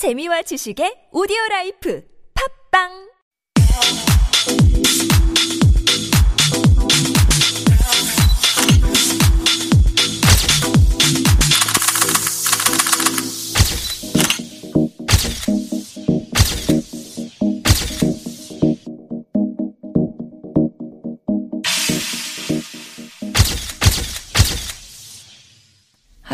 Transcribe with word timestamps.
재미와 0.00 0.40
지식의 0.48 1.12
오디오 1.12 1.36
라이프. 1.50 2.00
팝빵 2.32 2.88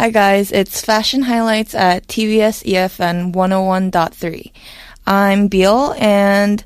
Hi 0.07 0.11
guys, 0.11 0.53
it's 0.53 0.83
Fashion 0.83 1.23
Highlights 1.23 1.75
at 1.75 2.07
TBS 2.07 2.63
EFM 2.63 3.33
101.3. 3.33 4.53
I'm 5.05 5.49
Bill 5.49 5.97
and 5.99 6.63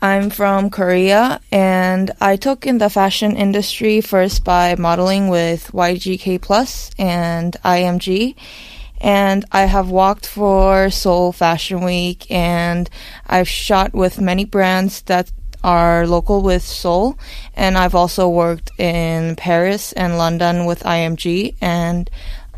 I'm 0.00 0.30
from 0.30 0.70
Korea 0.70 1.38
and 1.52 2.12
I 2.18 2.36
took 2.36 2.66
in 2.66 2.78
the 2.78 2.88
fashion 2.88 3.36
industry 3.36 4.00
first 4.00 4.42
by 4.42 4.74
modeling 4.76 5.28
with 5.28 5.70
YGK 5.72 6.40
Plus 6.40 6.90
and 6.98 7.54
IMG 7.62 8.36
and 9.02 9.44
I 9.52 9.66
have 9.66 9.90
walked 9.90 10.24
for 10.24 10.88
Seoul 10.88 11.32
Fashion 11.32 11.84
Week 11.84 12.24
and 12.30 12.88
I've 13.26 13.50
shot 13.50 13.92
with 13.92 14.18
many 14.18 14.46
brands 14.46 15.02
that 15.02 15.30
are 15.62 16.06
local 16.06 16.40
with 16.40 16.62
Seoul 16.62 17.18
and 17.54 17.76
I've 17.76 17.94
also 17.94 18.30
worked 18.30 18.70
in 18.80 19.36
Paris 19.36 19.92
and 19.92 20.16
London 20.16 20.64
with 20.64 20.82
IMG 20.84 21.54
and 21.60 22.10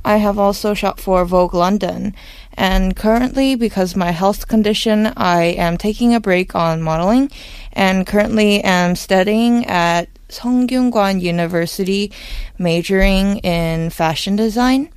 I 0.05 0.17
have 0.17 0.39
also 0.39 0.75
shot 0.75 1.01
for 1.01 1.25
Vogue 1.25 1.55
London. 1.55 2.15
And 2.53 2.95
currently, 2.95 3.55
because 3.55 3.97
my 3.97 4.11
health 4.11 4.47
condition, 4.47 5.13
I 5.17 5.45
am 5.45 5.77
taking 5.79 6.15
a 6.15 6.21
break 6.21 6.55
on 6.55 6.83
modeling 6.83 7.31
and 7.73 8.07
currently 8.07 8.63
am 8.63 8.97
studying 8.97 9.67
at 9.67 10.09
Sungkyunkwan 10.29 11.21
University, 11.21 12.13
majoring 12.59 13.39
in 13.39 13.91
fashion 13.91 14.37
design. 14.37 14.91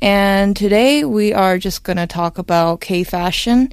And 0.00 0.56
today 0.56 1.04
we 1.04 1.32
are 1.32 1.58
just 1.58 1.82
going 1.82 1.96
to 1.96 2.06
talk 2.06 2.38
about 2.38 2.80
K 2.80 3.04
fashion. 3.04 3.72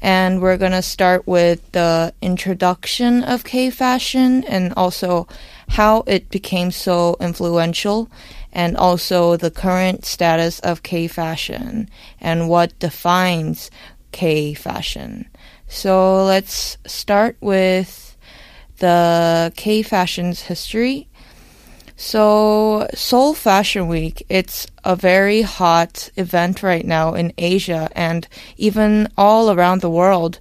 And 0.00 0.42
we're 0.42 0.56
going 0.56 0.72
to 0.72 0.82
start 0.82 1.28
with 1.28 1.70
the 1.72 2.12
introduction 2.20 3.22
of 3.22 3.44
K 3.44 3.70
fashion 3.70 4.44
and 4.44 4.72
also 4.76 5.28
how 5.68 6.02
it 6.06 6.28
became 6.28 6.70
so 6.70 7.16
influential 7.20 8.10
and 8.52 8.76
also 8.76 9.36
the 9.36 9.50
current 9.50 10.04
status 10.04 10.60
of 10.60 10.82
K 10.82 11.08
fashion 11.08 11.88
and 12.20 12.48
what 12.48 12.78
defines 12.78 13.70
K 14.12 14.54
fashion. 14.54 15.28
So 15.68 16.24
let's 16.24 16.76
start 16.86 17.36
with 17.40 18.16
the 18.78 19.52
K 19.56 19.82
fashion's 19.82 20.42
history. 20.42 21.08
So 21.96 22.88
Seoul 22.94 23.32
Fashion 23.32 23.86
Week, 23.86 24.26
it's 24.28 24.66
a 24.84 24.96
very 24.96 25.42
hot 25.42 26.10
event 26.16 26.62
right 26.62 26.84
now 26.84 27.14
in 27.14 27.32
Asia 27.38 27.88
and 27.94 28.26
even 28.56 29.08
all 29.16 29.50
around 29.50 29.80
the 29.80 29.90
world. 29.90 30.40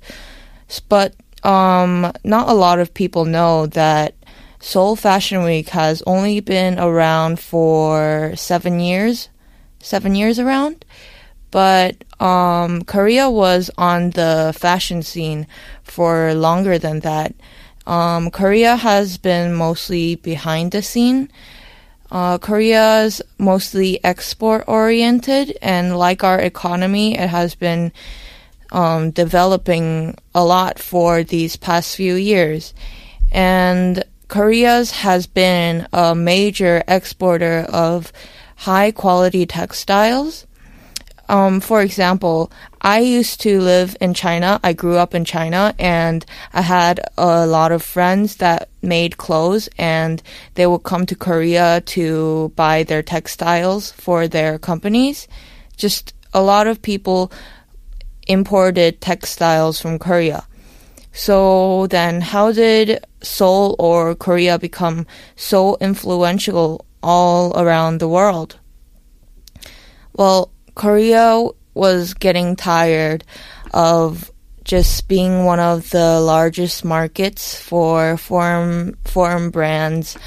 But 0.90 1.14
um, 1.44 2.12
not 2.24 2.50
a 2.50 2.54
lot 2.54 2.80
of 2.80 2.94
people 2.94 3.26
know 3.26 3.68
that 3.68 4.16
Seoul 4.62 4.96
Fashion 4.96 5.44
Week 5.44 5.70
has 5.70 6.04
only 6.06 6.40
been 6.40 6.78
around 6.78 7.40
for 7.40 8.34
seven 8.36 8.80
years, 8.80 9.28
seven 9.80 10.14
years 10.14 10.38
around. 10.38 10.86
But 11.50 12.04
um, 12.22 12.84
Korea 12.84 13.30
was 13.30 13.72
on 13.78 14.12
the 14.12 14.54
fashion 14.56 15.02
scene 15.02 15.48
for 15.84 16.34
longer 16.34 16.78
than 16.78 17.00
that. 17.02 17.34
Um, 17.88 18.30
Korea 18.30 18.76
has 18.76 19.18
been 19.18 19.54
mostly 19.54 20.16
behind 20.16 20.72
the 20.72 20.82
scene. 20.82 21.30
Uh, 22.12 22.38
is 22.38 23.22
mostly 23.38 24.04
export 24.04 24.66
oriented, 24.68 25.58
and 25.62 25.98
like 25.98 26.26
our 26.26 26.40
economy, 26.40 27.18
it 27.18 27.30
has 27.30 27.56
been 27.56 27.92
um, 28.74 29.12
developing 29.12 30.16
a 30.36 30.44
lot 30.44 30.78
for 30.78 31.24
these 31.24 31.56
past 31.56 31.96
few 31.96 32.16
years. 32.16 32.74
And 33.32 34.04
Korea's 34.32 34.92
has 34.92 35.28
been 35.28 35.90
a 35.92 36.16
major 36.16 36.82
exporter 36.88 37.66
of 37.68 38.14
high 38.56 38.92
quality 38.92 39.46
textiles. 39.46 40.48
Um, 41.28 41.60
for 41.60 41.82
example, 41.82 42.50
I 42.80 43.00
used 43.00 43.42
to 43.42 43.60
live 43.60 43.98
in 44.00 44.14
China. 44.14 44.58
I 44.64 44.72
grew 44.72 44.96
up 44.96 45.14
in 45.14 45.26
China 45.26 45.76
and 45.78 46.26
I 46.54 46.62
had 46.62 47.02
a 47.18 47.46
lot 47.46 47.74
of 47.74 47.84
friends 47.84 48.38
that 48.38 48.70
made 48.82 49.18
clothes 49.18 49.68
and 49.78 50.24
they 50.54 50.66
would 50.66 50.84
come 50.84 51.06
to 51.08 51.16
Korea 51.16 51.82
to 51.88 52.54
buy 52.56 52.84
their 52.84 53.04
textiles 53.04 53.92
for 53.92 54.30
their 54.30 54.58
companies. 54.58 55.28
Just 55.76 56.14
a 56.34 56.42
lot 56.42 56.68
of 56.68 56.82
people 56.82 57.34
imported 58.30 59.02
textiles 59.02 59.82
from 59.82 60.00
Korea. 60.00 60.48
So 61.14 61.88
then, 61.88 62.22
how 62.22 62.52
did 62.52 63.04
Seoul 63.22 63.76
or 63.80 64.16
Korea 64.16 64.58
become 64.58 65.06
so 65.36 65.78
influential 65.82 66.86
all 67.04 67.60
around 67.60 68.00
the 68.00 68.08
world? 68.08 68.60
Well, 70.14 70.52
Korea 70.76 71.48
was 71.74 72.14
getting 72.14 72.56
tired 72.56 73.24
of 73.74 74.32
just 74.64 75.08
being 75.08 75.46
one 75.46 75.60
of 75.60 75.90
the 75.90 76.20
largest 76.20 76.86
markets 76.86 77.60
for 77.60 78.18
foreign 78.18 78.96
foreign 79.06 79.50
brands. 79.50 80.18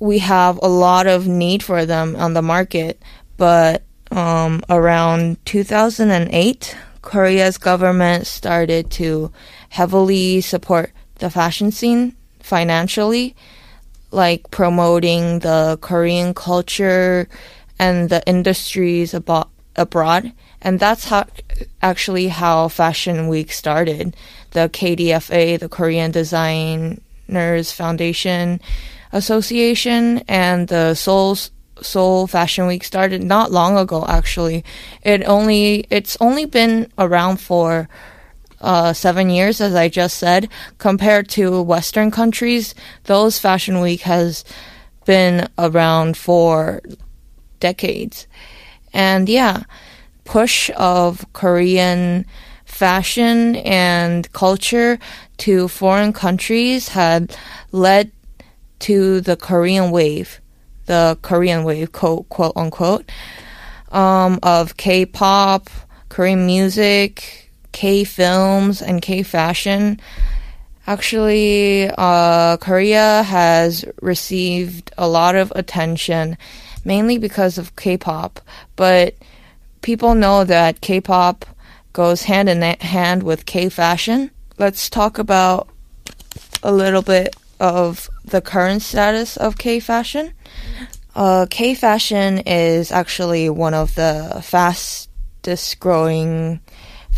We 0.00 0.18
have 0.20 0.58
a 0.62 0.68
lot 0.68 1.06
of 1.06 1.26
need 1.26 1.62
for 1.62 1.84
them 1.84 2.16
on 2.16 2.34
the 2.34 2.42
market, 2.42 3.02
but 3.36 3.82
um, 4.10 4.62
around 4.70 5.44
2008, 5.44 6.76
Korea's 7.02 7.58
government 7.58 8.26
started 8.26 8.90
to 8.92 9.32
heavily 9.68 10.40
support 10.40 10.92
the 11.16 11.30
fashion 11.30 11.70
scene 11.70 12.14
financially, 12.40 13.34
like 14.10 14.50
promoting 14.50 15.40
the 15.40 15.78
Korean 15.80 16.34
culture 16.34 17.28
and 17.78 18.08
the 18.08 18.22
industries 18.26 19.12
abo- 19.12 19.48
abroad. 19.76 20.32
And 20.60 20.80
that's 20.80 21.04
how 21.04 21.26
actually 21.82 22.28
how 22.28 22.68
Fashion 22.68 23.28
Week 23.28 23.52
started. 23.52 24.16
The 24.52 24.68
KDFA, 24.68 25.58
the 25.58 25.68
Korean 25.68 26.10
Designers 26.10 27.70
Foundation 27.72 28.60
Association, 29.12 30.22
and 30.26 30.66
the 30.68 30.94
Seoul 30.94 31.36
Seoul 31.80 32.26
Fashion 32.26 32.66
Week 32.66 32.82
started 32.82 33.22
not 33.22 33.52
long 33.52 33.78
ago. 33.78 34.04
Actually, 34.08 34.64
it 35.02 35.22
only 35.28 35.86
it's 35.90 36.16
only 36.20 36.44
been 36.44 36.90
around 36.98 37.40
for 37.40 37.88
uh, 38.60 38.92
seven 38.92 39.30
years, 39.30 39.60
as 39.60 39.74
I 39.74 39.88
just 39.88 40.18
said, 40.18 40.48
compared 40.78 41.28
to 41.30 41.62
Western 41.62 42.10
countries, 42.10 42.74
those 43.04 43.38
Fashion 43.38 43.80
Week 43.80 44.02
has 44.02 44.44
been 45.04 45.48
around 45.58 46.16
for 46.16 46.82
decades. 47.60 48.26
And 48.92 49.28
yeah, 49.28 49.62
push 50.24 50.70
of 50.76 51.24
Korean 51.32 52.26
fashion 52.64 53.56
and 53.56 54.30
culture 54.32 54.98
to 55.38 55.68
foreign 55.68 56.12
countries 56.12 56.88
had 56.88 57.36
led 57.72 58.12
to 58.80 59.20
the 59.20 59.36
Korean 59.36 59.90
wave, 59.90 60.40
the 60.86 61.18
Korean 61.22 61.64
wave, 61.64 61.92
quote, 61.92 62.28
quote 62.28 62.52
unquote, 62.56 63.10
um, 63.90 64.38
of 64.42 64.76
K-pop, 64.76 65.70
Korean 66.08 66.46
music, 66.46 67.47
K 67.78 68.02
films 68.02 68.82
and 68.82 69.00
K 69.00 69.22
fashion. 69.22 70.00
Actually, 70.88 71.88
uh, 71.96 72.56
Korea 72.56 73.22
has 73.22 73.84
received 74.02 74.90
a 74.98 75.06
lot 75.06 75.36
of 75.36 75.52
attention, 75.54 76.36
mainly 76.84 77.18
because 77.18 77.56
of 77.56 77.76
K-pop. 77.76 78.40
But 78.74 79.14
people 79.80 80.16
know 80.16 80.42
that 80.42 80.80
K-pop 80.80 81.44
goes 81.92 82.24
hand 82.24 82.48
in 82.48 82.62
hand 82.80 83.22
with 83.22 83.46
K 83.46 83.68
fashion. 83.68 84.32
Let's 84.58 84.90
talk 84.90 85.18
about 85.18 85.68
a 86.64 86.72
little 86.72 87.02
bit 87.02 87.36
of 87.60 88.10
the 88.24 88.40
current 88.40 88.82
status 88.82 89.36
of 89.36 89.56
K 89.56 89.78
fashion. 89.78 90.32
Uh, 91.14 91.46
K 91.48 91.76
fashion 91.76 92.38
is 92.44 92.90
actually 92.90 93.48
one 93.48 93.74
of 93.74 93.94
the 93.94 94.40
fastest 94.42 95.78
growing 95.78 96.58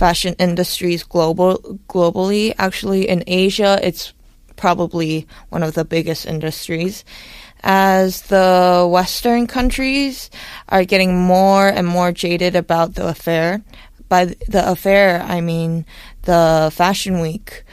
fashion 0.01 0.35
industries 0.39 1.05
global 1.05 1.79
globally. 1.87 2.55
Actually, 2.57 3.07
in 3.07 3.23
Asia, 3.27 3.79
it's 3.83 4.15
probably 4.57 5.27
one 5.51 5.63
of 5.63 5.75
the 5.75 5.85
biggest 5.85 6.25
industries. 6.25 7.05
As 7.63 8.23
the 8.33 8.89
Western 8.91 9.47
countries 9.47 10.31
are 10.71 10.89
getting 10.89 11.21
more 11.21 11.69
and 11.69 11.87
more 11.87 12.13
jaded 12.13 12.57
about 12.57 12.95
the 12.95 13.09
affair, 13.09 13.61
by 14.09 14.25
the 14.49 14.65
affair, 14.65 15.21
I 15.21 15.43
mean 15.43 15.85
the 16.23 16.73
fashion 16.73 17.21
week. 17.21 17.65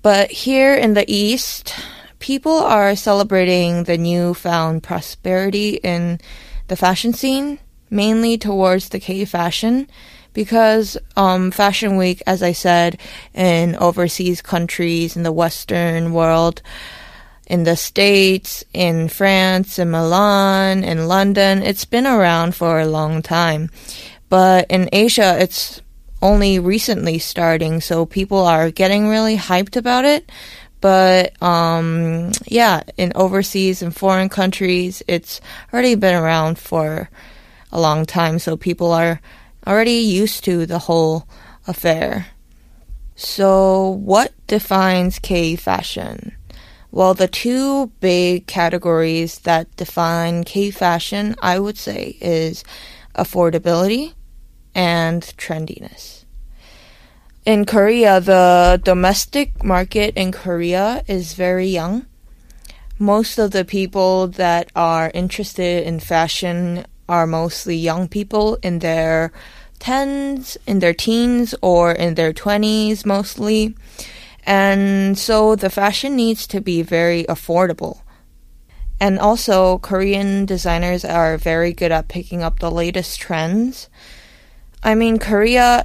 But 0.00 0.30
here 0.30 0.74
in 0.74 0.94
the 0.94 1.10
East, 1.10 1.74
people 2.20 2.58
are 2.62 2.94
celebrating 2.94 3.82
the 3.82 3.98
newfound 3.98 4.84
prosperity 4.84 5.82
in 5.82 6.20
the 6.68 6.76
fashion 6.76 7.12
scene, 7.12 7.58
mainly 7.90 8.38
towards 8.38 8.90
the 8.90 9.00
K 9.00 9.24
fashion, 9.24 9.90
because 10.32 10.96
um, 11.16 11.50
Fashion 11.50 11.96
Week, 11.96 12.22
as 12.26 12.42
I 12.42 12.52
said, 12.52 12.98
in 13.34 13.76
overseas 13.76 14.42
countries 14.42 15.16
in 15.16 15.22
the 15.22 15.32
Western 15.32 16.12
world, 16.12 16.62
in 17.46 17.64
the 17.64 17.76
States, 17.76 18.62
in 18.72 19.08
France, 19.08 19.78
in 19.78 19.90
Milan, 19.90 20.84
in 20.84 21.08
London, 21.08 21.62
it's 21.62 21.84
been 21.84 22.06
around 22.06 22.54
for 22.54 22.78
a 22.78 22.86
long 22.86 23.22
time. 23.22 23.70
But 24.28 24.66
in 24.70 24.88
Asia, 24.92 25.36
it's 25.40 25.80
only 26.20 26.58
recently 26.58 27.18
starting, 27.18 27.80
so 27.80 28.04
people 28.04 28.44
are 28.44 28.70
getting 28.70 29.08
really 29.08 29.36
hyped 29.36 29.76
about 29.76 30.04
it. 30.04 30.30
But 30.80 31.40
um, 31.42 32.32
yeah, 32.46 32.82
in 32.96 33.12
overseas 33.14 33.82
and 33.82 33.94
foreign 33.94 34.28
countries, 34.28 35.02
it's 35.08 35.40
already 35.72 35.94
been 35.94 36.14
around 36.14 36.58
for 36.58 37.08
a 37.72 37.80
long 37.80 38.06
time, 38.06 38.38
so 38.38 38.56
people 38.56 38.92
are 38.92 39.20
already 39.68 40.00
used 40.00 40.44
to 40.44 40.66
the 40.66 40.78
whole 40.80 41.28
affair. 41.66 42.28
So, 43.14 43.90
what 44.02 44.32
defines 44.46 45.18
K 45.18 45.56
fashion? 45.56 46.32
Well, 46.90 47.12
the 47.12 47.28
two 47.28 47.88
big 48.00 48.46
categories 48.46 49.40
that 49.40 49.74
define 49.76 50.44
K 50.44 50.70
fashion, 50.70 51.36
I 51.42 51.58
would 51.58 51.76
say, 51.76 52.16
is 52.20 52.64
affordability 53.14 54.14
and 54.74 55.22
trendiness. 55.36 56.24
In 57.44 57.64
Korea, 57.64 58.20
the 58.20 58.80
domestic 58.82 59.64
market 59.64 60.14
in 60.16 60.32
Korea 60.32 61.02
is 61.08 61.34
very 61.34 61.66
young. 61.66 62.06
Most 62.98 63.38
of 63.38 63.50
the 63.50 63.64
people 63.64 64.28
that 64.28 64.70
are 64.74 65.10
interested 65.14 65.86
in 65.86 66.00
fashion 66.00 66.86
are 67.08 67.26
mostly 67.26 67.76
young 67.76 68.08
people 68.08 68.58
in 68.62 68.80
their 68.80 69.32
10s, 69.80 70.56
in 70.66 70.80
their 70.80 70.94
teens, 70.94 71.54
or 71.62 71.92
in 71.92 72.14
their 72.14 72.32
20s 72.32 73.06
mostly. 73.06 73.74
And 74.44 75.18
so 75.18 75.56
the 75.56 75.70
fashion 75.70 76.16
needs 76.16 76.46
to 76.48 76.60
be 76.60 76.82
very 76.82 77.24
affordable. 77.24 78.00
And 79.00 79.18
also, 79.18 79.78
Korean 79.78 80.44
designers 80.44 81.04
are 81.04 81.38
very 81.38 81.72
good 81.72 81.92
at 81.92 82.08
picking 82.08 82.42
up 82.42 82.58
the 82.58 82.70
latest 82.70 83.20
trends. 83.20 83.88
I 84.82 84.94
mean, 84.94 85.18
Korea, 85.18 85.84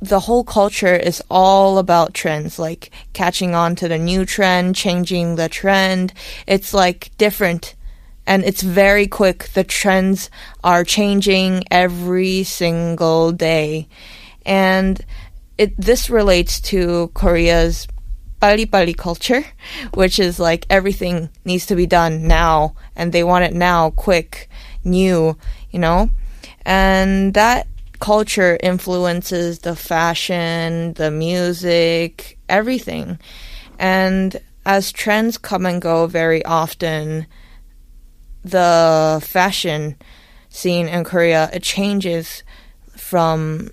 the 0.00 0.20
whole 0.20 0.42
culture 0.44 0.96
is 0.96 1.22
all 1.30 1.78
about 1.78 2.14
trends, 2.14 2.58
like 2.58 2.90
catching 3.12 3.54
on 3.54 3.76
to 3.76 3.86
the 3.86 3.98
new 3.98 4.24
trend, 4.24 4.74
changing 4.74 5.36
the 5.36 5.48
trend. 5.48 6.12
It's 6.46 6.74
like 6.74 7.10
different 7.18 7.74
and 8.30 8.44
it's 8.44 8.62
very 8.62 9.08
quick. 9.08 9.48
The 9.54 9.64
trends 9.64 10.30
are 10.62 10.84
changing 10.84 11.64
every 11.68 12.44
single 12.44 13.32
day. 13.32 13.88
And 14.46 15.04
it, 15.58 15.76
this 15.76 16.08
relates 16.08 16.60
to 16.70 17.10
Korea's 17.12 17.88
bali 18.38 18.66
bali 18.66 18.94
culture, 18.94 19.44
which 19.94 20.20
is 20.20 20.38
like 20.38 20.64
everything 20.70 21.28
needs 21.44 21.66
to 21.66 21.74
be 21.74 21.86
done 21.86 22.28
now 22.28 22.76
and 22.94 23.12
they 23.12 23.24
want 23.24 23.46
it 23.46 23.52
now, 23.52 23.90
quick, 23.90 24.48
new, 24.84 25.36
you 25.72 25.80
know? 25.80 26.08
And 26.64 27.34
that 27.34 27.66
culture 27.98 28.56
influences 28.62 29.58
the 29.58 29.74
fashion, 29.74 30.92
the 30.92 31.10
music, 31.10 32.38
everything. 32.48 33.18
And 33.76 34.40
as 34.64 34.92
trends 34.92 35.36
come 35.36 35.66
and 35.66 35.82
go 35.82 36.06
very 36.06 36.44
often, 36.44 37.26
the 38.44 39.20
fashion 39.24 39.96
scene 40.48 40.88
in 40.88 41.04
Korea, 41.04 41.50
it 41.52 41.62
changes 41.62 42.42
from 42.96 43.70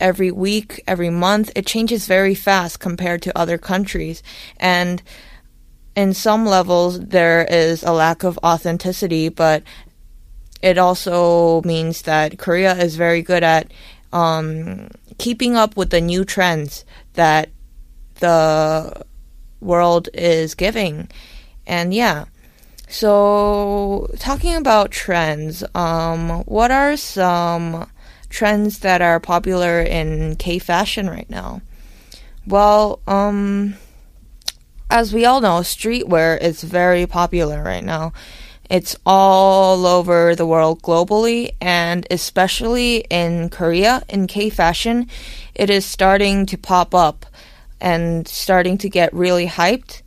every 0.00 0.30
week, 0.30 0.82
every 0.86 1.10
month. 1.10 1.50
It 1.54 1.66
changes 1.66 2.06
very 2.06 2.34
fast 2.34 2.80
compared 2.80 3.22
to 3.22 3.38
other 3.38 3.58
countries. 3.58 4.22
And 4.58 5.02
in 5.96 6.12
some 6.14 6.44
levels, 6.44 7.00
there 7.00 7.44
is 7.44 7.82
a 7.82 7.92
lack 7.92 8.24
of 8.24 8.38
authenticity, 8.44 9.28
but 9.28 9.62
it 10.60 10.78
also 10.78 11.62
means 11.62 12.02
that 12.02 12.38
Korea 12.38 12.74
is 12.74 12.96
very 12.96 13.22
good 13.22 13.42
at 13.42 13.70
um, 14.12 14.88
keeping 15.18 15.56
up 15.56 15.76
with 15.76 15.90
the 15.90 16.00
new 16.00 16.24
trends 16.24 16.84
that 17.14 17.50
the 18.16 19.04
world 19.60 20.08
is 20.14 20.54
giving. 20.54 21.08
And 21.66 21.94
yeah. 21.94 22.26
So, 22.96 24.08
talking 24.20 24.54
about 24.54 24.92
trends, 24.92 25.64
um, 25.74 26.44
what 26.44 26.70
are 26.70 26.96
some 26.96 27.90
trends 28.28 28.78
that 28.78 29.02
are 29.02 29.18
popular 29.18 29.80
in 29.80 30.36
K 30.36 30.60
fashion 30.60 31.10
right 31.10 31.28
now? 31.28 31.60
Well, 32.46 33.00
um, 33.08 33.74
as 34.88 35.12
we 35.12 35.24
all 35.24 35.40
know, 35.40 35.58
streetwear 35.58 36.40
is 36.40 36.62
very 36.62 37.04
popular 37.04 37.64
right 37.64 37.82
now. 37.82 38.12
It's 38.70 38.96
all 39.04 39.86
over 39.86 40.36
the 40.36 40.46
world 40.46 40.80
globally, 40.80 41.50
and 41.60 42.06
especially 42.12 42.98
in 43.10 43.48
Korea, 43.48 44.04
in 44.08 44.28
K 44.28 44.50
fashion, 44.50 45.08
it 45.52 45.68
is 45.68 45.84
starting 45.84 46.46
to 46.46 46.56
pop 46.56 46.94
up 46.94 47.26
and 47.80 48.28
starting 48.28 48.78
to 48.78 48.88
get 48.88 49.12
really 49.12 49.48
hyped. 49.48 50.02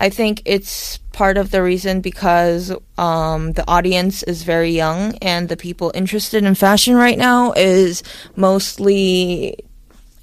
I 0.00 0.08
think 0.08 0.40
it's 0.46 0.96
part 1.12 1.36
of 1.36 1.50
the 1.50 1.62
reason 1.62 2.00
because 2.00 2.72
um, 2.96 3.52
the 3.52 3.68
audience 3.68 4.22
is 4.22 4.42
very 4.44 4.70
young, 4.70 5.14
and 5.20 5.50
the 5.50 5.58
people 5.58 5.92
interested 5.94 6.42
in 6.42 6.54
fashion 6.54 6.94
right 6.94 7.18
now 7.18 7.52
is 7.52 8.02
mostly 8.34 9.58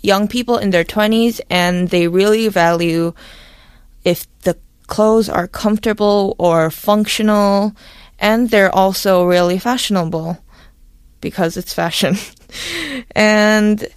young 0.01 0.27
people 0.27 0.57
in 0.57 0.71
their 0.71 0.83
20s, 0.83 1.39
and 1.51 1.89
they 1.89 2.07
really 2.07 2.47
value 2.47 3.13
if 4.03 4.25
the 4.41 4.57
clothes 4.87 5.29
are 5.29 5.47
comfortable 5.47 6.35
or 6.39 6.71
functional, 6.71 7.75
and 8.17 8.49
they're 8.49 8.73
also 8.73 9.25
really 9.25 9.59
fashionable 9.59 10.39
because 11.21 11.55
it's 11.55 11.73
fashion. 11.73 12.15
and 13.11 13.87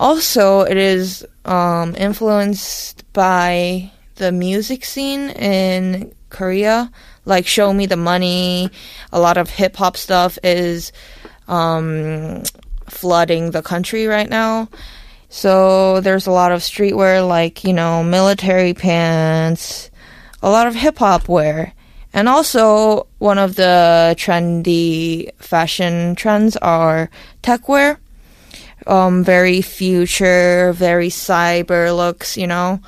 also, 0.00 0.62
it 0.62 0.76
is 0.76 1.24
um, 1.44 1.94
influenced 1.96 3.04
by 3.12 3.92
the 4.20 4.30
music 4.30 4.84
scene 4.84 5.30
in 5.30 6.14
Korea. 6.28 6.92
Like 7.24 7.46
Show 7.46 7.72
Me 7.72 7.86
the 7.86 7.96
Money, 7.96 8.70
a 9.12 9.18
lot 9.18 9.36
of 9.36 9.50
hip 9.50 9.76
hop 9.76 9.96
stuff 9.96 10.38
is 10.44 10.92
um, 11.48 12.42
flooding 12.88 13.50
the 13.50 13.62
country 13.62 14.06
right 14.06 14.28
now. 14.28 14.68
So 15.28 16.00
there's 16.00 16.26
a 16.26 16.32
lot 16.32 16.52
of 16.52 16.60
streetwear, 16.60 17.26
like, 17.26 17.64
you 17.64 17.72
know, 17.72 18.02
military 18.02 18.74
pants, 18.74 19.90
a 20.42 20.50
lot 20.50 20.66
of 20.66 20.74
hip 20.74 20.98
hop 20.98 21.28
wear. 21.28 21.72
And 22.12 22.28
also, 22.28 23.06
one 23.18 23.38
of 23.38 23.54
the 23.54 24.14
trendy 24.18 25.32
fashion 25.38 26.14
trends 26.16 26.56
are 26.56 27.10
tech 27.42 27.68
wear. 27.68 28.00
Um, 28.86 29.22
very 29.22 29.62
future, 29.62 30.72
very 30.72 31.10
cyber 31.10 31.94
looks, 31.94 32.36
you 32.36 32.48
know. 32.48 32.80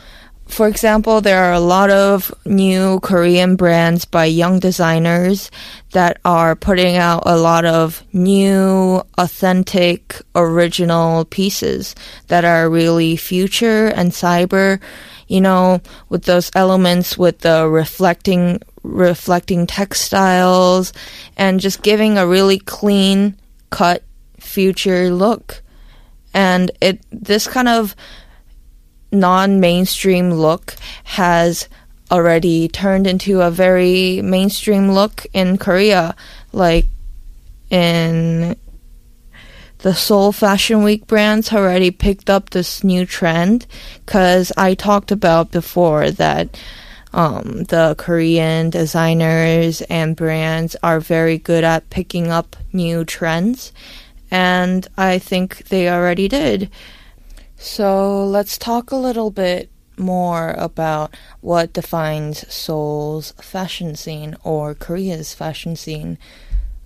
For 0.53 0.69
example, 0.69 1.23
there 1.23 1.43
are 1.45 1.55
a 1.55 1.61
lot 1.61 1.91
of 1.91 2.33
new 2.45 3.01
Korean 3.01 3.57
brands 3.57 4.05
by 4.05 4.27
young 4.27 4.61
designers 4.61 5.51
that 5.93 6.21
are 6.27 6.55
putting 6.55 6.97
out 6.97 7.23
a 7.25 7.39
lot 7.39 7.65
of 7.65 8.05
new, 8.13 9.03
authentic, 9.17 10.21
original 10.35 11.25
pieces 11.25 11.95
that 12.29 12.45
are 12.45 12.69
really 12.69 13.17
future 13.17 13.87
and 13.89 14.13
cyber 14.13 14.79
you 15.33 15.41
know, 15.41 15.81
with 16.11 16.25
those 16.25 16.51
elements 16.55 17.17
with 17.17 17.39
the 17.39 17.67
reflecting 17.67 18.61
reflecting 18.83 19.67
textiles 19.67 20.93
and 21.39 21.59
just 21.59 21.83
giving 21.83 22.19
a 22.19 22.27
really 22.27 22.59
clean 22.59 23.35
cut 23.71 24.03
future 24.39 25.09
look. 25.09 25.63
And 26.35 26.71
it 26.83 27.01
this 27.11 27.49
kind 27.49 27.69
of 27.69 27.97
non-mainstream 29.13 30.33
look 30.33 30.75
has 31.05 31.69
already 32.11 32.69
turned 32.69 33.07
into 33.07 33.41
a 33.41 33.51
very 33.51 34.21
mainstream 34.23 34.93
look 34.93 35.27
in 35.33 35.57
Korea 35.59 36.15
like 36.53 36.87
in 37.71 38.57
the 39.79 39.95
Seoul 39.95 40.33
Fashion 40.33 40.83
Week 40.83 41.07
brands 41.07 41.53
already 41.53 41.91
picked 41.91 42.31
up 42.31 42.51
this 42.51 42.85
new 42.85 43.05
trend 43.07 43.67
because 44.05 44.53
I 44.57 44.75
talked 44.75 45.11
about 45.11 45.51
before 45.51 46.11
that 46.13 46.57
um, 47.13 47.65
the 47.65 47.95
Korean 47.99 48.71
designers 48.71 49.83
and 49.83 50.17
brands 50.17 50.77
are 50.83 51.01
very 51.01 51.37
good 51.37 51.65
at 51.65 51.91
picking 51.91 52.31
up 52.31 52.57
new 52.73 53.05
trends. 53.05 53.73
and 54.31 54.89
I 54.97 55.19
think 55.19 55.69
they 55.69 55.91
already 55.91 56.27
did. 56.27 56.71
So 57.65 58.27
let's 58.27 58.59
talk 58.59 58.91
a 58.91 58.97
little 58.97 59.31
bit 59.31 59.71
more 59.97 60.51
about 60.59 61.15
what 61.41 61.73
defines 61.73 62.45
Seoul's 62.53 63.31
fashion 63.41 63.95
scene 63.95 64.37
or 64.43 64.75
Korea's 64.75 65.33
fashion 65.33 65.77
scene. 65.77 66.19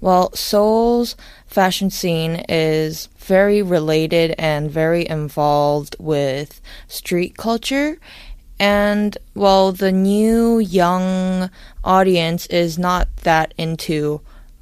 Well, 0.02 0.30
Seoul's 0.34 1.16
fashion 1.46 1.88
scene 1.88 2.44
is 2.46 3.08
very 3.16 3.62
related 3.62 4.34
and 4.36 4.70
very 4.70 5.08
involved 5.08 5.96
with 5.98 6.60
street 6.88 7.38
culture. 7.38 7.96
And 8.58 9.16
well, 9.34 9.72
the 9.72 9.92
new 9.92 10.58
young 10.58 11.48
audience 11.84 12.46
is 12.48 12.78
not 12.78 13.08
that 13.22 13.54
into 13.56 14.20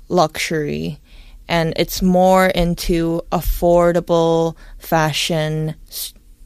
luxury 0.09 1.01
and 1.49 1.73
it's 1.77 2.03
more 2.03 2.47
into 2.47 3.21
affordable 3.31 4.57
fashion 4.79 5.75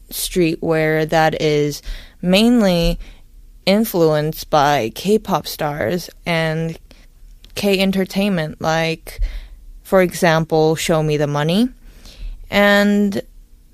streetwear 0.09 1.07
that 1.09 1.41
is 1.41 1.81
mainly 2.21 2.99
influenced 3.65 4.49
by 4.49 4.91
K-pop 4.95 5.47
stars 5.47 6.09
and 6.25 6.77
K 7.55 7.79
entertainment 7.79 8.59
like 8.61 9.21
for 9.83 10.01
example 10.01 10.75
Show 10.75 11.03
Me 11.03 11.17
the 11.17 11.27
Money. 11.27 11.69
And 12.49 13.21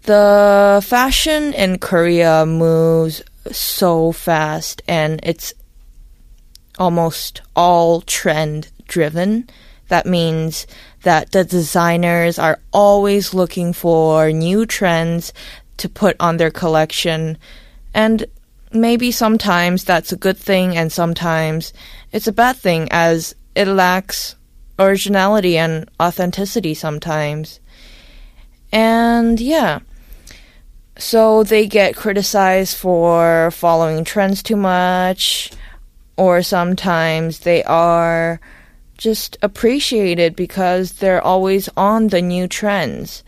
the 0.04 0.84
fashion 0.86 1.54
in 1.54 1.80
Korea 1.80 2.46
moves 2.46 3.24
so 3.52 4.12
fast 4.12 4.82
and 4.88 5.20
it's 5.24 5.54
almost 6.78 7.42
all 7.56 8.02
trend 8.02 8.70
driven 8.88 9.50
that 9.88 10.06
means 10.06 10.68
that 11.04 11.32
the 11.32 11.44
designers 11.44 12.40
are 12.40 12.60
always 12.74 13.34
looking 13.34 13.74
for 13.74 14.32
new 14.32 14.66
trends 14.66 15.34
to 15.78 15.90
put 15.90 16.16
on 16.20 16.38
their 16.38 16.52
collection. 16.52 17.38
And 17.94 18.26
maybe 18.72 19.12
sometimes 19.12 19.84
that's 19.84 20.12
a 20.12 20.18
good 20.18 20.38
thing 20.38 20.76
and 20.76 20.92
sometimes 20.92 21.74
it's 22.12 22.28
a 22.28 22.32
bad 22.34 22.56
thing 22.56 22.88
as 22.92 23.36
it 23.56 23.68
lacks 23.68 24.36
originality 24.80 25.58
and 25.58 25.90
authenticity 26.02 26.74
sometimes. 26.74 27.60
And 28.72 29.40
yeah. 29.40 29.80
So 30.98 31.44
they 31.44 31.68
get 31.68 31.96
criticized 31.96 32.78
for 32.78 33.52
following 33.52 34.04
trends 34.06 34.42
too 34.42 34.56
much, 34.56 35.52
or 36.18 36.42
sometimes 36.42 37.40
they 37.40 37.64
are 37.64 38.40
just 38.98 39.38
appreciated 39.42 40.36
because 40.36 40.94
they're 40.94 41.22
always 41.22 41.70
on 41.76 42.08
the 42.08 42.22
new 42.22 42.48
trends. 42.48 43.24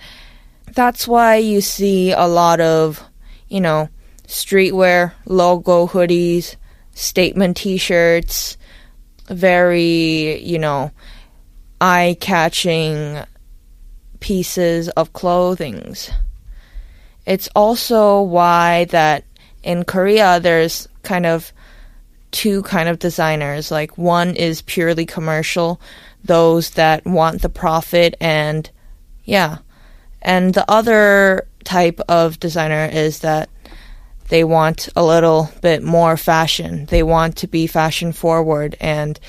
That's 0.73 1.07
why 1.07 1.37
you 1.37 1.61
see 1.61 2.11
a 2.11 2.25
lot 2.25 2.59
of, 2.59 3.03
you 3.49 3.61
know, 3.61 3.89
streetwear, 4.27 5.13
logo 5.25 5.87
hoodies, 5.87 6.55
statement 6.93 7.57
t 7.57 7.77
shirts, 7.77 8.57
very, 9.27 10.41
you 10.41 10.59
know, 10.59 10.91
eye 11.79 12.17
catching 12.19 13.23
pieces 14.19 14.89
of 14.89 15.13
clothings. 15.13 16.11
It's 17.25 17.49
also 17.55 18.21
why 18.21 18.85
that 18.85 19.25
in 19.63 19.83
Korea 19.83 20.39
there's 20.39 20.87
kind 21.03 21.25
of 21.25 21.51
two 22.37 22.61
kind 22.61 22.87
of 22.87 22.99
designers. 22.99 23.71
Like 23.71 23.97
one 23.97 24.35
is 24.35 24.61
purely 24.61 25.07
commercial, 25.07 25.81
those 26.23 26.69
that 26.71 27.03
want 27.03 27.41
the 27.41 27.49
profit 27.49 28.13
and 28.21 28.69
yeah. 29.23 29.57
And 30.21 30.53
the 30.53 30.69
other 30.69 31.47
type 31.63 31.99
of 32.07 32.39
designer 32.39 32.85
is 32.85 33.19
that 33.19 33.49
they 34.29 34.43
want 34.43 34.87
a 34.95 35.03
little 35.03 35.49
bit 35.63 35.81
more 35.81 36.15
fashion. 36.15 36.85
They 36.85 37.01
want 37.01 37.37
to 37.37 37.47
be 37.47 37.65
fashion 37.65 38.11
forward 38.11 38.77
and 38.79 39.19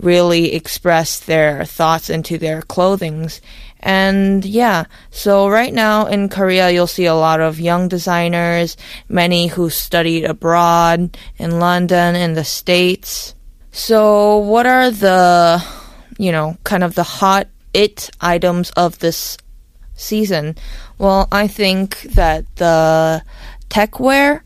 really 0.00 0.54
express 0.54 1.20
their 1.20 1.64
thoughts 1.64 2.10
into 2.10 2.38
their 2.38 2.62
clothings. 2.62 3.40
And 3.80 4.44
yeah, 4.44 4.84
so 5.10 5.48
right 5.48 5.72
now 5.72 6.06
in 6.06 6.28
Korea, 6.28 6.70
you'll 6.70 6.86
see 6.86 7.06
a 7.06 7.14
lot 7.14 7.40
of 7.40 7.60
young 7.60 7.88
designers, 7.88 8.76
many 9.08 9.46
who 9.46 9.70
studied 9.70 10.24
abroad 10.24 11.16
in 11.38 11.60
London, 11.60 12.16
in 12.16 12.34
the 12.34 12.44
States. 12.44 13.34
So 13.70 14.38
what 14.38 14.66
are 14.66 14.90
the, 14.90 15.64
you 16.18 16.32
know, 16.32 16.56
kind 16.64 16.82
of 16.82 16.94
the 16.94 17.04
hot 17.04 17.46
it 17.72 18.10
items 18.20 18.70
of 18.70 18.98
this 18.98 19.38
season? 19.94 20.56
Well, 20.98 21.28
I 21.30 21.46
think 21.46 22.02
that 22.14 22.44
the 22.56 23.22
techwear, 23.68 24.40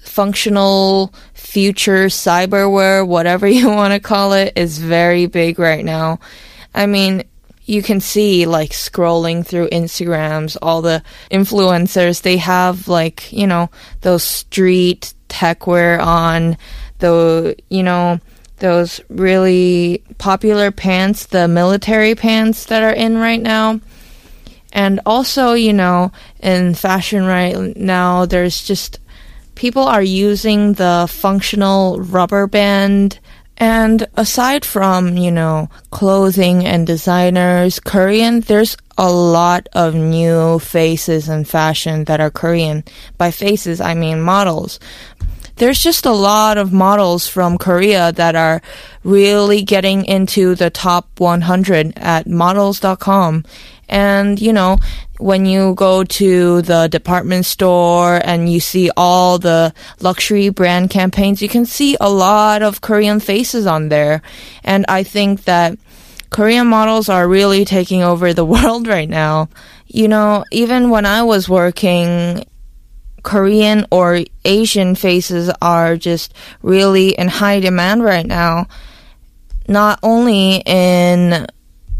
functional 0.00 1.12
future 1.52 2.06
cyberware, 2.06 3.06
whatever 3.06 3.46
you 3.58 3.68
want 3.68 3.92
to 3.92 4.00
call 4.00 4.32
it, 4.32 4.54
is 4.56 4.78
very 4.78 5.26
big 5.26 5.58
right 5.58 5.84
now. 5.84 6.18
I 6.74 6.86
mean, 6.86 7.24
you 7.66 7.82
can 7.82 8.00
see 8.00 8.46
like 8.46 8.70
scrolling 8.70 9.46
through 9.46 9.68
Instagrams, 9.68 10.56
all 10.62 10.80
the 10.80 11.02
influencers, 11.30 12.22
they 12.22 12.38
have 12.38 12.88
like, 12.88 13.30
you 13.30 13.46
know, 13.46 13.68
those 14.00 14.22
street 14.22 15.12
techwear 15.28 16.02
on, 16.02 16.56
the, 17.00 17.54
you 17.68 17.82
know, 17.82 18.18
those 18.56 19.00
really 19.10 20.02
popular 20.16 20.70
pants, 20.70 21.26
the 21.26 21.48
military 21.48 22.14
pants 22.14 22.64
that 22.66 22.82
are 22.82 22.94
in 22.94 23.18
right 23.18 23.42
now. 23.42 23.78
And 24.72 25.00
also, 25.04 25.52
you 25.52 25.74
know, 25.74 26.12
in 26.40 26.72
fashion 26.72 27.26
right 27.26 27.76
now, 27.76 28.24
there's 28.24 28.64
just 28.66 28.98
people 29.62 29.84
are 29.84 30.02
using 30.02 30.72
the 30.72 31.06
functional 31.08 32.00
rubber 32.00 32.48
band. 32.48 33.20
And 33.58 34.08
aside 34.16 34.64
from, 34.64 35.16
you 35.16 35.30
know, 35.30 35.70
clothing 35.92 36.66
and 36.66 36.84
designers, 36.84 37.78
Korean, 37.78 38.40
there's 38.40 38.76
a 38.98 39.08
lot 39.08 39.68
of 39.72 39.94
new 39.94 40.58
faces 40.58 41.28
in 41.28 41.44
fashion 41.44 42.02
that 42.06 42.20
are 42.20 42.28
Korean. 42.28 42.82
By 43.18 43.30
faces, 43.30 43.80
I 43.80 43.94
mean 43.94 44.20
models. 44.20 44.80
There's 45.58 45.78
just 45.78 46.06
a 46.06 46.10
lot 46.10 46.58
of 46.58 46.72
models 46.72 47.28
from 47.28 47.56
Korea 47.56 48.10
that 48.10 48.34
are 48.34 48.62
really 49.04 49.62
getting 49.62 50.04
into 50.06 50.56
the 50.56 50.70
top 50.70 51.06
100 51.20 51.92
at 51.98 52.26
models.com. 52.26 53.44
And, 53.92 54.40
you 54.40 54.54
know, 54.54 54.78
when 55.18 55.44
you 55.44 55.74
go 55.74 56.02
to 56.02 56.62
the 56.62 56.88
department 56.88 57.44
store 57.44 58.18
and 58.24 58.50
you 58.50 58.58
see 58.58 58.90
all 58.96 59.38
the 59.38 59.74
luxury 60.00 60.48
brand 60.48 60.88
campaigns, 60.88 61.42
you 61.42 61.48
can 61.50 61.66
see 61.66 61.98
a 62.00 62.08
lot 62.08 62.62
of 62.62 62.80
Korean 62.80 63.20
faces 63.20 63.66
on 63.66 63.90
there. 63.90 64.22
And 64.64 64.86
I 64.88 65.02
think 65.02 65.44
that 65.44 65.78
Korean 66.30 66.68
models 66.68 67.10
are 67.10 67.28
really 67.28 67.66
taking 67.66 68.02
over 68.02 68.32
the 68.32 68.46
world 68.54 68.88
right 68.88 69.08
now. 69.08 69.50
You 69.86 70.08
know, 70.08 70.46
even 70.50 70.88
when 70.88 71.04
I 71.04 71.24
was 71.24 71.46
working, 71.46 72.46
Korean 73.22 73.84
or 73.90 74.20
Asian 74.46 74.94
faces 74.94 75.50
are 75.60 75.98
just 75.98 76.32
really 76.62 77.10
in 77.10 77.28
high 77.28 77.60
demand 77.60 78.02
right 78.02 78.26
now. 78.26 78.68
Not 79.68 79.98
only 80.02 80.62
in 80.64 81.46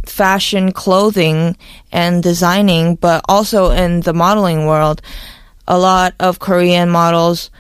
fashion 0.07 0.73
clothing 0.73 1.57
and 1.91 2.23
designing, 2.23 2.97
but 2.97 3.25
also 3.29 3.71
in 3.71 4.01
the 4.01 4.13
modeling 4.13 4.67
world. 4.67 5.03
A 5.69 5.79
lot 5.79 6.15
of 6.19 6.39
Korean 6.39 6.91
models, 6.91 7.51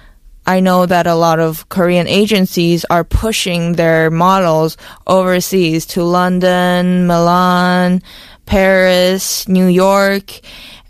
I 0.46 0.60
know 0.60 0.86
that 0.86 1.06
a 1.06 1.14
lot 1.14 1.38
of 1.38 1.68
Korean 1.68 2.08
agencies 2.08 2.84
are 2.86 3.04
pushing 3.04 3.74
their 3.74 4.10
models 4.10 4.76
overseas 5.06 5.86
to 5.86 6.02
London, 6.02 7.06
Milan, 7.06 8.02
Paris, 8.44 9.46
New 9.48 9.66
York, 9.66 10.40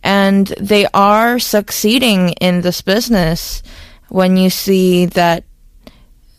and 0.03 0.47
they 0.59 0.87
are 0.95 1.39
succeeding 1.39 2.31
in 2.41 2.63
this 2.63 2.83
business 2.83 3.63
when 4.09 4.37
you 4.37 4.51
see 4.51 5.07
that 5.07 5.45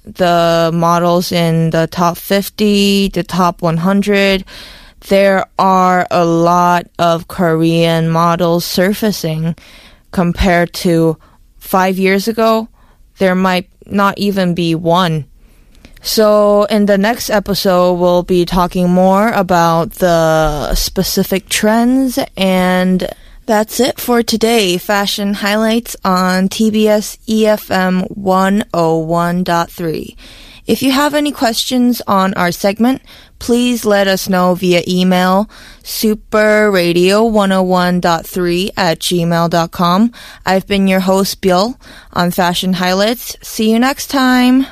the 0.03 0.70
models 0.74 1.32
in 1.32 1.70
the 1.70 1.88
top 1.88 2.17
50, 2.17 3.10
the 3.10 3.24
top 3.24 3.62
100, 3.62 4.43
there 5.10 5.45
are 5.60 6.07
a 6.10 6.25
lot 6.25 6.88
of 6.98 7.27
Korean 7.27 8.10
models 8.10 8.65
surfacing 8.65 9.55
compared 10.12 10.74
to 10.74 11.17
five 11.57 11.98
years 11.98 12.27
ago. 12.27 12.69
There 13.17 13.36
might 13.36 13.69
not 13.86 14.17
even 14.17 14.55
be 14.55 14.75
one. 14.75 15.25
So, 16.01 16.65
in 16.65 16.86
the 16.86 16.98
next 16.98 17.29
episode, 17.29 17.93
we'll 17.93 18.24
be 18.24 18.43
talking 18.45 18.89
more 18.89 19.29
about 19.31 19.91
the 19.93 20.75
specific 20.75 21.48
trends, 21.48 22.19
and 22.36 23.10
that's 23.45 23.79
it 23.79 24.01
for 24.01 24.22
today. 24.22 24.77
Fashion 24.77 25.33
highlights 25.33 25.95
on 26.03 26.50
TBS 26.50 27.19
EFM 27.25 28.10
101.3. 28.17 30.15
If 30.65 30.82
you 30.82 30.91
have 30.91 31.13
any 31.13 31.32
questions 31.32 32.01
on 32.08 32.34
our 32.36 32.51
segment, 32.51 33.01
please 33.39 33.86
let 33.86 34.08
us 34.08 34.29
know 34.29 34.55
via 34.55 34.82
email 34.88 35.50
superradio101.3 35.84 38.70
at 38.77 39.00
gmail.com. 39.00 40.12
I've 40.46 40.67
been 40.67 40.88
your 40.88 41.01
host, 41.01 41.41
Bill, 41.41 41.77
on 42.13 42.32
Fashion 42.32 42.72
Highlights. 42.74 43.36
See 43.41 43.72
you 43.72 43.79
next 43.79 44.08
time. 44.08 44.65